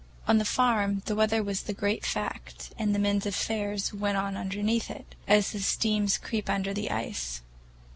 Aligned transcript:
On 0.27 0.39
the 0.39 0.45
farm 0.45 1.03
the 1.05 1.13
weather 1.13 1.43
was 1.43 1.61
the 1.61 1.73
great 1.75 2.03
fact, 2.03 2.71
and 2.75 2.91
men's 2.99 3.27
affairs 3.27 3.93
went 3.93 4.17
on 4.17 4.35
underneath 4.35 4.89
it, 4.89 5.13
as 5.27 5.51
the 5.51 5.59
streams 5.59 6.17
creep 6.17 6.49
under 6.49 6.73
the 6.73 6.89
ice. 6.89 7.43